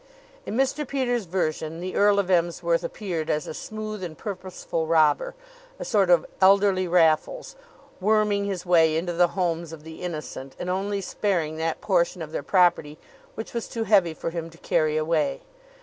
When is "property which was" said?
12.41-13.67